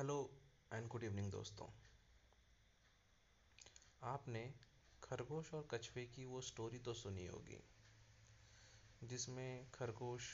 Hello 0.00 0.30
and 0.72 0.86
good 0.88 1.02
evening 1.04 1.30
दोस्तों। 1.30 1.66
आपने 4.02 4.40
खरगोश 5.02 5.52
और 5.54 5.66
कछुए 5.70 6.04
की 6.06 6.24
वो 6.24 6.40
स्टोरी 6.40 6.78
तो 6.78 6.94
सुनी 6.94 7.26
होगी, 7.26 7.58
जिसमें 9.02 9.70
खरगोश 9.70 10.28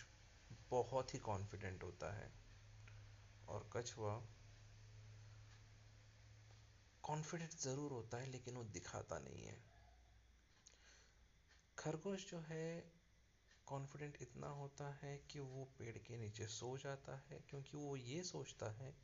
बहुत 0.71 1.15
ही 1.15 1.19
कॉन्फिडेंट 1.21 1.83
होता 1.85 2.13
है 2.17 2.31
और 3.49 3.69
कछुआ 3.73 4.15
कॉन्फिडेंट 7.05 7.59
ज़रूर 7.59 7.93
होता 7.93 8.19
है, 8.19 8.31
लेकिन 8.31 8.57
वो 8.57 8.65
दिखाता 8.65 9.19
नहीं 9.19 9.45
है। 9.45 9.59
खरगोश 11.79 12.31
जो 12.31 12.41
है 12.41 12.93
कॉन्फिडेंट 13.67 14.23
इतना 14.23 14.49
होता 14.61 14.93
है 15.03 15.17
कि 15.31 15.41
वो 15.41 15.65
पेड़ 15.79 15.97
के 15.99 16.17
नीचे 16.17 16.47
सो 16.53 16.77
जाता 16.79 17.17
है, 17.21 17.41
क्योंकि 17.51 17.77
वो 17.77 17.97
ये 17.97 18.23
सोचता 18.25 18.71
है 18.73 18.95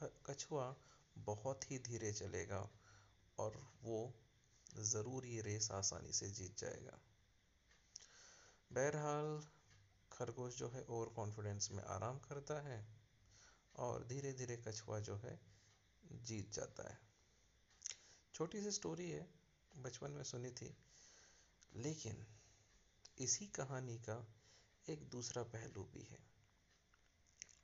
कछुआ 0.00 0.74
बहुत 1.16 1.70
ही 1.70 1.78
धीरे 1.78 2.12
चलेगा 2.12 2.68
और 3.38 3.56
वो 3.82 3.98
ज़रूर 4.84 5.26
ये 5.26 5.40
रेस 5.40 5.70
आसानी 5.70 6.12
से 6.12 6.28
जीत 6.30 6.58
जाएगा। 6.58 6.98
बहरहाल, 8.70 9.40
खरगोश 10.12 10.56
जो 10.56 10.68
है 10.68 10.82
ओवर 10.82 11.08
कॉन्फिडेंस 11.14 11.70
में 11.70 11.82
आराम 11.84 12.18
करता 12.18 12.60
है 12.60 12.84
और 13.74 14.04
धीरे 14.04 14.32
धीरे 14.32 14.56
कछुआ 14.56 14.98
जो 15.00 15.16
है 15.16 15.38
जीत 16.22 16.52
जाता 16.52 16.88
है। 16.90 16.98
छोटी 18.34 18.60
सी 18.60 18.70
स्टोरी 18.70 19.10
है, 19.10 19.26
बचपन 19.74 20.10
में 20.10 20.22
सुनी 20.24 20.50
थी, 20.50 20.74
लेकिन 21.76 22.24
इसी 23.18 23.46
कहानी 23.46 23.98
का 23.98 24.24
एक 24.88 25.08
दूसरा 25.10 25.42
पहलू 25.42 25.82
भी 25.84 26.02
है। 26.02 26.18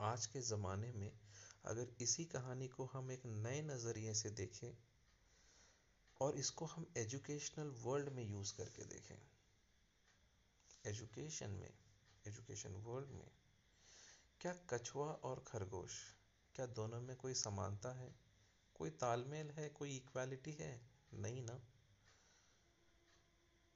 आज 0.01 0.25
के 0.25 0.41
ज़माने 0.41 0.91
में 0.91 1.11
अगर 1.65 1.87
इसी 2.01 2.25
कहानी 2.25 2.67
को 2.67 2.85
हम 2.85 3.11
एक 3.11 3.25
नए 3.25 3.61
नज़रिए 3.61 4.13
से 4.13 4.29
देखें 4.29 4.77
और 6.21 6.37
इसको 6.37 6.65
हम 6.65 6.93
एजुकेशनल 6.97 7.67
वर्ल्ड 7.67 8.09
में 8.09 8.23
यूज़ 8.23 8.53
करके 8.57 8.85
देखें, 8.85 9.15
एजुकेशन 10.85 11.49
में, 11.49 11.73
एजुकेशन 12.27 12.73
वर्ल्ड 12.73 13.09
में, 13.09 13.31
क्या 14.41 14.53
कछुआ 14.69 15.11
और 15.11 15.43
खरगोश, 15.47 15.91
क्या 16.55 16.65
दोनों 16.65 17.01
में 17.01 17.15
कोई 17.15 17.33
समानता 17.33 17.91
है? 17.91 18.15
कोई 18.75 18.89
तालमेल 18.89 19.51
है? 19.51 19.69
कोई 19.69 19.95
इक्वालिटी 19.95 20.51
है? 20.51 20.89
नहीं 21.13 21.41
ना। 21.41 21.61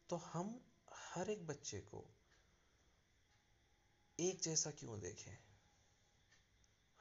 तो 0.10 0.16
हम 0.16 0.62
हर 0.94 1.30
एक 1.30 1.48
बच्चे 1.48 1.82
को 1.82 2.06
एक 4.20 4.42
जैसा 4.42 4.72
क्यों 4.72 5.00
देखें? 5.00 5.38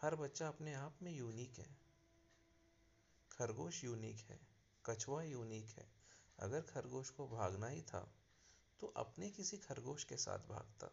हर 0.06 0.14
बच्चा 0.14 0.48
अपने 0.48 0.72
आप 0.74 0.98
में 1.02 1.10
यूनिक 1.12 1.58
है। 1.58 1.66
खरगोश 3.32 3.82
यूनिक 3.84 4.18
है, 4.20 4.38
कछुआ 4.84 5.22
यूनिक 5.22 5.68
है। 5.68 5.86
अगर 6.38 6.60
खरगोश 6.60 7.10
को 7.10 7.26
भागना 7.28 7.68
ही 7.68 7.82
था 7.82 8.00
तो 8.80 8.86
अपने 8.96 9.30
किसी 9.30 9.56
खरगोश 9.56 10.04
के 10.04 10.16
साथ 10.16 10.38
भागता। 10.38 10.90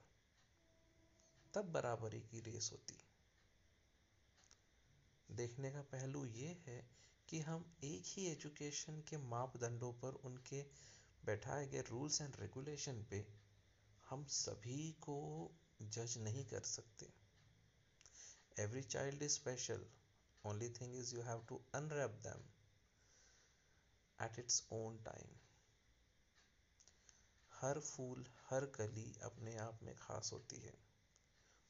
तब 1.53 1.72
बराबरी 1.72 2.22
की 2.22 2.39
रेस 2.41 2.69
होती। 2.72 2.97
देखने 5.30 5.72
का 5.72 5.81
पहलू 5.81 6.25
ये 6.25 6.58
है 6.66 6.81
कि 7.30 7.39
हम 7.39 7.72
एक 7.84 8.03
ही 8.08 8.25
एजुकेशन 8.25 9.02
के 9.02 9.17
मापदंडों 9.17 9.94
पर 9.94 10.22
उनके 10.25 10.66
बैठाए 11.23 11.67
गए 11.67 11.81
रूल्स 11.81 12.22
एंड 12.22 12.36
रेगुलेशन 12.39 13.03
पे 13.03 13.25
हम 14.09 14.25
सभी 14.25 14.91
को 14.91 15.19
जज 15.81 16.17
नहीं 16.17 16.45
कर 16.45 16.61
सकते। 16.69 17.22
Every 18.58 18.84
child 18.84 19.22
is 19.22 19.34
special. 19.34 19.80
Only 20.46 20.68
thing 20.70 20.94
is 20.94 21.12
you 21.12 21.22
have 21.22 21.46
to 21.48 21.59
unwrap 21.73 22.22
them 22.22 22.40
at 24.20 24.38
its 24.38 24.62
own 24.72 25.00
time. 25.06 25.34
हर 27.52 27.80
फूल, 27.80 28.25
हर 28.50 28.66
कली 28.75 29.06
अपने 29.24 29.56
आप 29.58 29.80
में 29.84 29.96
खास 29.96 30.30
होती 30.34 30.59
है 30.59 30.74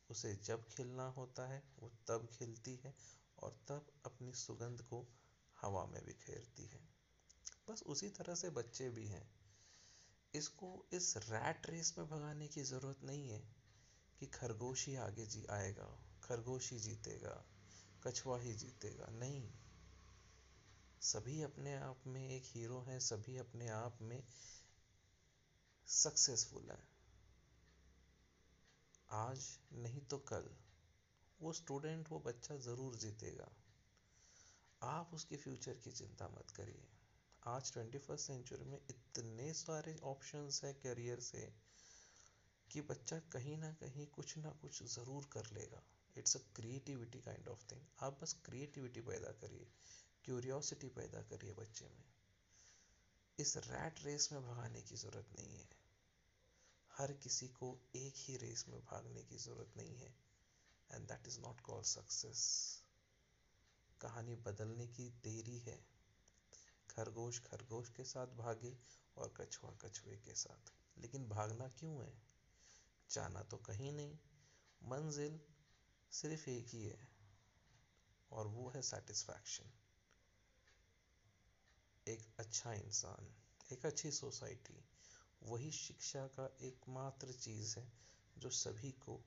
उसे 0.09 0.33
जब 0.45 0.67
खिलना 0.67 1.07
होता 1.17 1.47
है, 1.47 1.61
वो 1.79 1.91
तब 2.07 2.27
खिलती 2.33 2.75
है 2.75 2.93
और 3.39 3.57
तब 3.67 3.91
अपनी 4.05 4.33
सुगंध 4.33 4.81
को 4.81 5.05
हवा 5.57 5.85
में 5.85 6.01
बिखेरती 6.05 6.65
है 6.65 6.81
बस 7.69 7.83
उसी 7.87 8.09
तरह 8.09 8.35
से 8.35 8.49
बच्चे 8.49 8.89
भी 8.89 9.07
हैं 9.07 9.25
इसको 10.33 10.69
इस 10.93 11.13
रैट 11.17 11.69
रेस 11.69 11.93
में 11.97 12.07
भगाने 12.07 12.47
की 12.47 12.63
ज़रूरत 12.63 13.03
नहीं 13.03 13.29
है 13.29 13.41
कि 14.19 14.27
खरगोश 14.33 14.87
ही 14.87 14.95
आगे 15.05 15.25
जी 15.25 15.45
आएगा 15.51 15.89
खरगोश 16.23 16.71
ही 16.71 16.79
जीतेगा, 16.79 17.43
कछुआ 18.03 18.39
ही 18.39 18.53
जीतेगा। 18.53 19.07
नहीं, 19.11 19.49
सभी 21.01 21.41
अपने 21.41 21.75
आप 21.75 22.03
में 22.07 22.29
एक 22.29 22.43
हीरो 22.45 22.79
हैं, 22.81 22.99
सभी 22.99 23.37
अपने 23.37 23.67
आप 23.69 24.01
में 24.01 24.23
सक्सेसफुल 25.87 26.69
हैं। 26.71 26.87
आज 29.09 29.47
नहीं 29.73 30.01
तो 30.01 30.17
कल। 30.17 30.49
वो 31.39 31.53
स्टूडेंट, 31.53 32.09
वो 32.09 32.19
बच्चा 32.19 32.57
ज़रूर 32.57 32.95
जीतेगा। 32.95 33.51
आप 34.81 35.11
उसके 35.13 35.37
फ्यूचर 35.37 35.73
की 35.73 35.91
चिंता 35.91 36.27
मत 36.27 36.51
करिए। 36.51 36.87
आज 37.43 37.71
ट्वेंटी 37.73 37.97
फ़र्स्ट 37.97 38.27
सेंचुरी 38.27 38.65
में 38.65 38.79
इतने 38.89 39.53
सारे 39.53 39.95
ऑप्शंस 40.03 40.63
है 40.63 40.73
करियर 40.73 41.19
से 41.19 41.41
कि 42.71 42.81
बच्चा 42.81 43.19
कहीं 43.33 43.57
ना 43.57 43.71
कहीं 43.73 44.07
कुछ 44.07 44.37
ना 44.37 44.51
कुछ 44.51 44.83
ज़रूर 44.83 45.29
कर 45.33 45.49
लेगा। 45.53 45.83
It's 46.17 46.37
a 46.37 46.39
creativity 46.55 47.21
kind 47.21 47.47
of 47.47 47.71
thing 47.71 47.81
आप 47.99 48.19
बस 48.21 48.33
क्रिएटिविटी 48.45 49.01
पैदा 49.01 49.31
करिए 49.31 49.67
क्यूरियोसिटी 50.25 50.89
पैदा 50.89 51.21
करिए 51.21 51.53
बच्चे 51.53 51.85
में। 51.85 52.03
इस 53.39 53.57
रैट 53.57 54.03
रेस 54.03 54.31
में 54.31 54.43
भगाने 54.43 54.81
की 54.81 54.95
ज़रूरत 54.95 55.27
नहीं 55.39 55.57
है। 55.57 55.69
हर 56.97 57.13
किसी 57.13 57.47
को 57.47 57.79
एक 57.95 58.13
ही 58.17 58.37
रेस 58.37 58.65
में 58.67 58.81
भागने 58.81 59.23
की 59.23 59.37
ज़रूरत 59.37 59.73
नहीं 59.77 59.97
है। 59.97 60.15
And 60.91 61.07
that 61.07 61.27
is 61.27 61.39
not 61.39 61.61
called 61.61 61.85
success 61.85 62.81
कहानी 64.01 64.35
बदलने 64.35 64.87
की 64.87 65.09
देरी 65.09 65.59
है। 65.59 65.85
खरगोश 66.89 67.39
खरगोश 67.39 67.89
के 67.89 68.03
साथ 68.03 68.27
भागे 68.27 68.77
और 69.17 69.33
कछुआ 69.37 69.71
कछुए 69.71 70.17
के 70.17 70.35
साथ। 70.35 70.73
लेकिन 70.97 71.29
भागना 71.29 71.67
क्यों 71.67 72.05
है? 72.05 72.21
जाना 73.11 73.43
तो 73.43 73.57
कहीं 73.57 73.91
नहीं। 73.91 74.17
मंजिल 74.83 75.41
सिर्फ़ 76.13 76.49
एक 76.49 76.67
ही 76.69 76.83
है, 76.85 77.07
और 78.31 78.47
वो 78.47 78.69
है 78.69 78.81
सेटिस्फैक्शन 78.81 79.71
एक 82.07 82.25
अच्छा 82.39 82.73
इंसान, 82.73 83.33
एक 83.71 83.85
अच्छी 83.85 84.11
सोसाइटी 84.11 84.83
वही 85.41 85.71
शिक्षा 85.71 86.25
का 86.27 86.45
एकमात्र 86.61 87.33
चीज़ 87.33 87.77
है 87.79 87.87
जो 88.37 88.49
सभी 88.49 88.91
को 88.99 89.19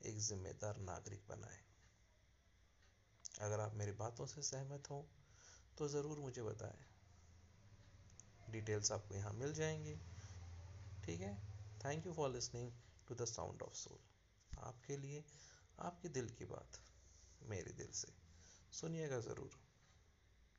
एक 0.00 0.18
जिम्मेदार 0.18 0.76
नागरिक 0.82 1.22
बनाए। 1.28 1.58
अगर 3.40 3.60
आप 3.60 3.74
मेरी 3.74 3.92
बातों 3.94 4.26
से 4.26 4.42
सहमत 4.42 4.90
हो 4.90 5.00
तो 5.78 5.88
ज़रूर 5.88 6.18
मुझे 6.18 6.42
बताएँ। 6.42 6.84
डिटेल्स 8.50 8.92
आपको 8.92 9.14
यहाँ 9.14 9.32
मिल 9.32 9.52
जाएँगी। 9.54 9.94
ठीक 11.04 11.20
है? 11.20 11.34
Thank 11.84 12.06
you 12.06 12.12
for 12.12 12.30
listening 12.30 12.72
to 13.08 13.14
the 13.14 13.24
sound 13.26 13.62
of 13.62 13.74
soul 13.74 13.98
आपके 14.64 14.96
लिए 14.96 15.24
आपके 15.78 16.08
दिल 16.08 16.28
की 16.28 16.44
बात 16.44 16.78
मेरे 17.42 17.72
दिल 17.72 17.90
से 17.92 18.12
सुनिएगा 18.72 19.18
ज़रूर। 19.20 19.67